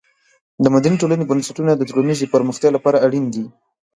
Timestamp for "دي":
3.33-3.45